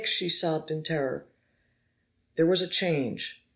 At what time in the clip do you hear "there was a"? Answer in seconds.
2.35-2.67